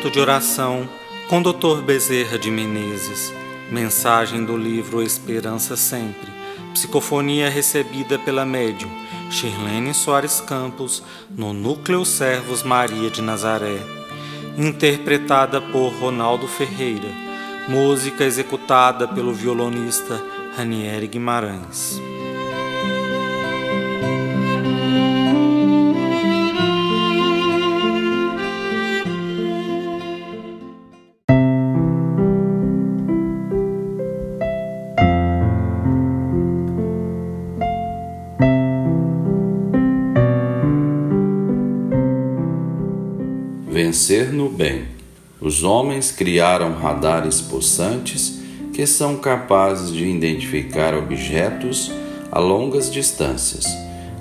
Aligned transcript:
Momento 0.00 0.14
de 0.14 0.20
oração 0.20 0.88
com 1.28 1.42
Dr. 1.42 1.82
Bezerra 1.84 2.38
de 2.38 2.50
Menezes. 2.50 3.30
Mensagem 3.70 4.46
do 4.46 4.56
livro 4.56 5.02
Esperança 5.02 5.76
Sempre. 5.76 6.32
Psicofonia 6.72 7.50
recebida 7.50 8.18
pela 8.18 8.46
médium 8.46 8.88
Shirlene 9.30 9.92
Soares 9.92 10.40
Campos 10.40 11.02
no 11.36 11.52
Núcleo 11.52 12.02
Servos 12.06 12.62
Maria 12.62 13.10
de 13.10 13.20
Nazaré. 13.20 13.78
Interpretada 14.56 15.60
por 15.60 15.90
Ronaldo 15.90 16.48
Ferreira. 16.48 17.10
Música 17.68 18.24
executada 18.24 19.06
pelo 19.06 19.34
violonista 19.34 20.18
Ranieri 20.56 21.08
Guimarães. 21.08 22.00
Vencer 43.70 44.32
no 44.32 44.48
bem. 44.48 44.82
Os 45.40 45.62
homens 45.62 46.10
criaram 46.10 46.72
radares 46.74 47.40
possantes 47.40 48.40
que 48.74 48.84
são 48.84 49.18
capazes 49.18 49.92
de 49.92 50.04
identificar 50.08 50.92
objetos 50.92 51.92
a 52.32 52.40
longas 52.40 52.90
distâncias. 52.90 53.64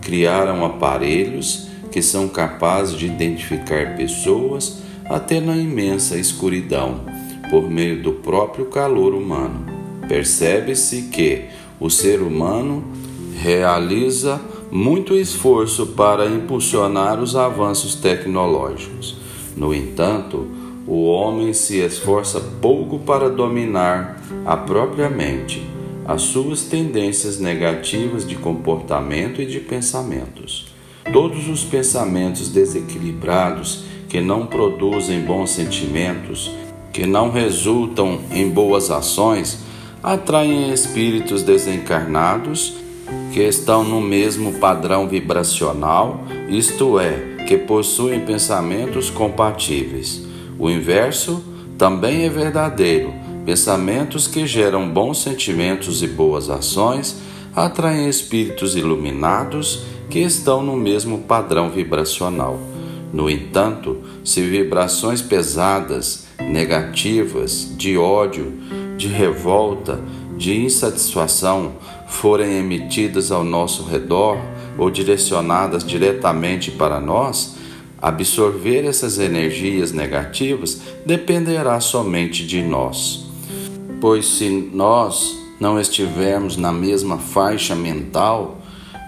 Criaram 0.00 0.64
aparelhos 0.64 1.66
que 1.92 2.00
são 2.00 2.26
capazes 2.26 2.98
de 2.98 3.04
identificar 3.04 3.94
pessoas 3.98 4.78
até 5.04 5.40
na 5.40 5.58
imensa 5.58 6.16
escuridão, 6.16 7.02
por 7.50 7.68
meio 7.68 8.02
do 8.02 8.12
próprio 8.12 8.64
calor 8.64 9.12
humano. 9.12 9.66
Percebe-se 10.08 11.02
que 11.12 11.44
o 11.78 11.90
ser 11.90 12.22
humano 12.22 12.82
realiza 13.42 14.40
muito 14.70 15.14
esforço 15.14 15.88
para 15.88 16.24
impulsionar 16.24 17.20
os 17.20 17.36
avanços 17.36 17.94
tecnológicos. 17.94 19.22
No 19.56 19.74
entanto, 19.74 20.46
o 20.86 21.04
homem 21.06 21.52
se 21.52 21.78
esforça 21.78 22.40
pouco 22.60 22.98
para 22.98 23.30
dominar 23.30 24.20
a 24.44 24.56
própria 24.56 25.08
mente, 25.08 25.62
as 26.04 26.22
suas 26.22 26.62
tendências 26.62 27.38
negativas 27.38 28.26
de 28.26 28.34
comportamento 28.34 29.40
e 29.40 29.46
de 29.46 29.60
pensamentos. 29.60 30.66
Todos 31.12 31.48
os 31.48 31.64
pensamentos 31.64 32.48
desequilibrados 32.48 33.84
que 34.08 34.20
não 34.20 34.46
produzem 34.46 35.20
bons 35.20 35.50
sentimentos, 35.50 36.50
que 36.92 37.06
não 37.06 37.30
resultam 37.30 38.20
em 38.30 38.48
boas 38.48 38.90
ações, 38.90 39.58
atraem 40.02 40.72
espíritos 40.72 41.42
desencarnados 41.42 42.76
que 43.32 43.40
estão 43.40 43.82
no 43.82 44.00
mesmo 44.00 44.54
padrão 44.54 45.08
vibracional, 45.08 46.24
isto 46.48 46.98
é, 47.00 47.33
que 47.46 47.56
possuem 47.56 48.20
pensamentos 48.20 49.10
compatíveis. 49.10 50.22
O 50.58 50.70
inverso 50.70 51.42
também 51.76 52.24
é 52.24 52.28
verdadeiro. 52.28 53.12
Pensamentos 53.44 54.26
que 54.26 54.46
geram 54.46 54.88
bons 54.88 55.22
sentimentos 55.22 56.02
e 56.02 56.06
boas 56.06 56.48
ações 56.48 57.16
atraem 57.54 58.08
espíritos 58.08 58.74
iluminados 58.74 59.84
que 60.08 60.20
estão 60.20 60.62
no 60.62 60.76
mesmo 60.76 61.18
padrão 61.18 61.70
vibracional. 61.70 62.58
No 63.12 63.30
entanto, 63.30 63.98
se 64.24 64.42
vibrações 64.42 65.22
pesadas, 65.22 66.26
negativas, 66.40 67.72
de 67.76 67.96
ódio, 67.96 68.52
de 68.96 69.06
revolta, 69.06 70.00
de 70.36 70.56
insatisfação 70.56 71.74
forem 72.08 72.58
emitidas 72.58 73.30
ao 73.30 73.44
nosso 73.44 73.84
redor, 73.84 74.38
ou 74.76 74.90
direcionadas 74.90 75.84
diretamente 75.84 76.70
para 76.70 77.00
nós, 77.00 77.56
absorver 78.00 78.84
essas 78.84 79.18
energias 79.18 79.92
negativas 79.92 80.80
dependerá 81.06 81.80
somente 81.80 82.46
de 82.46 82.62
nós. 82.62 83.26
Pois 84.00 84.26
se 84.26 84.70
nós 84.72 85.38
não 85.58 85.80
estivermos 85.80 86.56
na 86.56 86.72
mesma 86.72 87.16
faixa 87.16 87.74
mental 87.74 88.58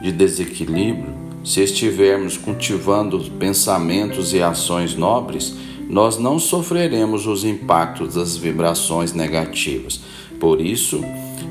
de 0.00 0.12
desequilíbrio, 0.12 1.14
se 1.44 1.62
estivermos 1.62 2.36
cultivando 2.36 3.18
pensamentos 3.38 4.32
e 4.32 4.42
ações 4.42 4.96
nobres, 4.96 5.54
nós 5.88 6.18
não 6.18 6.38
sofreremos 6.38 7.26
os 7.26 7.44
impactos 7.44 8.14
das 8.14 8.36
vibrações 8.36 9.12
negativas. 9.12 10.00
Por 10.40 10.60
isso, 10.60 11.04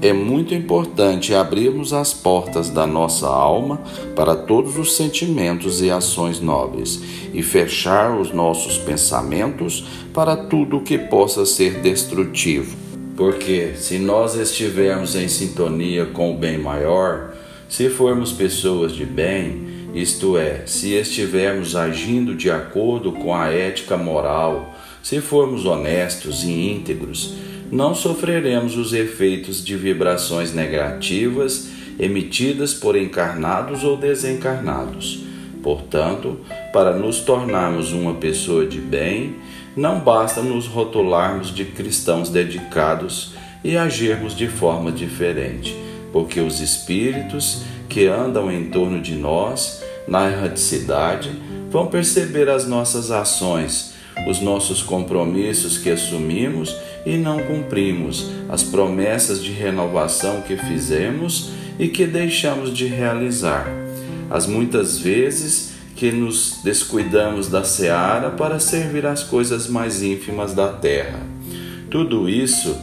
é 0.00 0.12
muito 0.12 0.54
importante 0.54 1.34
abrirmos 1.34 1.92
as 1.92 2.12
portas 2.12 2.68
da 2.68 2.86
nossa 2.86 3.28
alma 3.28 3.80
para 4.16 4.34
todos 4.34 4.76
os 4.76 4.96
sentimentos 4.96 5.80
e 5.80 5.90
ações 5.90 6.40
nobres 6.40 7.00
e 7.32 7.42
fechar 7.42 8.18
os 8.18 8.32
nossos 8.32 8.78
pensamentos 8.78 9.84
para 10.12 10.36
tudo 10.36 10.80
que 10.80 10.98
possa 10.98 11.46
ser 11.46 11.80
destrutivo. 11.80 12.76
Porque 13.16 13.74
se 13.76 13.98
nós 13.98 14.34
estivermos 14.34 15.14
em 15.14 15.28
sintonia 15.28 16.06
com 16.06 16.34
o 16.34 16.36
bem 16.36 16.58
maior, 16.58 17.32
se 17.68 17.88
formos 17.88 18.32
pessoas 18.32 18.92
de 18.92 19.04
bem, 19.04 19.88
isto 19.94 20.36
é, 20.36 20.62
se 20.66 20.94
estivermos 20.94 21.76
agindo 21.76 22.34
de 22.34 22.50
acordo 22.50 23.12
com 23.12 23.34
a 23.34 23.50
ética 23.50 23.96
moral, 23.96 24.74
se 25.02 25.20
formos 25.20 25.66
honestos 25.66 26.44
e 26.44 26.50
íntegros, 26.50 27.34
não 27.72 27.94
sofreremos 27.94 28.76
os 28.76 28.92
efeitos 28.92 29.64
de 29.64 29.74
vibrações 29.78 30.52
negativas 30.52 31.70
emitidas 31.98 32.74
por 32.74 32.94
encarnados 32.94 33.82
ou 33.82 33.96
desencarnados. 33.96 35.24
Portanto, 35.62 36.38
para 36.70 36.94
nos 36.94 37.20
tornarmos 37.20 37.92
uma 37.92 38.14
pessoa 38.14 38.66
de 38.66 38.78
bem, 38.78 39.36
não 39.74 40.00
basta 40.00 40.42
nos 40.42 40.66
rotularmos 40.66 41.54
de 41.54 41.64
cristãos 41.64 42.28
dedicados 42.28 43.32
e 43.64 43.74
agirmos 43.74 44.36
de 44.36 44.48
forma 44.48 44.92
diferente, 44.92 45.74
porque 46.12 46.40
os 46.40 46.60
espíritos 46.60 47.62
que 47.88 48.06
andam 48.06 48.52
em 48.52 48.66
torno 48.66 49.00
de 49.00 49.14
nós, 49.14 49.82
na 50.06 50.28
erraticidade, 50.28 51.30
vão 51.70 51.86
perceber 51.86 52.50
as 52.50 52.66
nossas 52.66 53.10
ações, 53.10 53.91
os 54.26 54.40
nossos 54.40 54.82
compromissos 54.82 55.78
que 55.78 55.90
assumimos 55.90 56.76
e 57.04 57.16
não 57.16 57.38
cumprimos 57.40 58.30
as 58.48 58.62
promessas 58.62 59.42
de 59.42 59.50
renovação 59.50 60.42
que 60.42 60.56
fizemos 60.56 61.50
e 61.78 61.88
que 61.88 62.06
deixamos 62.06 62.72
de 62.72 62.86
realizar. 62.86 63.66
As 64.30 64.46
muitas 64.46 64.98
vezes 64.98 65.72
que 65.96 66.10
nos 66.10 66.60
descuidamos 66.64 67.48
da 67.48 67.64
seara 67.64 68.30
para 68.30 68.58
servir 68.58 69.06
às 69.06 69.22
coisas 69.22 69.68
mais 69.68 70.02
ínfimas 70.02 70.54
da 70.54 70.68
terra. 70.68 71.20
Tudo 71.90 72.28
isso 72.28 72.76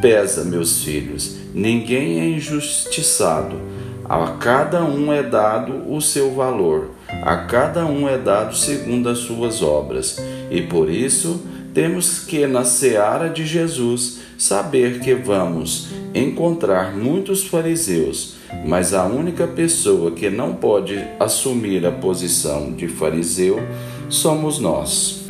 pesa, 0.00 0.44
meus 0.44 0.82
filhos. 0.82 1.36
Ninguém 1.54 2.20
é 2.20 2.28
injustiçado. 2.28 3.60
A 4.08 4.32
cada 4.32 4.84
um 4.84 5.12
é 5.12 5.22
dado 5.22 5.92
o 5.92 6.00
seu 6.00 6.34
valor, 6.34 6.90
a 7.08 7.36
cada 7.36 7.86
um 7.86 8.08
é 8.08 8.18
dado 8.18 8.56
segundo 8.56 9.08
as 9.08 9.18
suas 9.18 9.62
obras, 9.62 10.18
e 10.50 10.62
por 10.62 10.90
isso 10.90 11.42
temos 11.72 12.20
que, 12.20 12.46
na 12.46 12.64
seara 12.64 13.28
de 13.28 13.44
Jesus, 13.44 14.20
saber 14.38 15.00
que 15.00 15.14
vamos 15.14 15.88
encontrar 16.14 16.96
muitos 16.96 17.46
fariseus, 17.46 18.36
mas 18.64 18.94
a 18.94 19.04
única 19.04 19.46
pessoa 19.46 20.10
que 20.10 20.30
não 20.30 20.54
pode 20.54 20.98
assumir 21.20 21.86
a 21.86 21.92
posição 21.92 22.72
de 22.72 22.88
fariseu 22.88 23.60
somos 24.08 24.58
nós. 24.58 25.25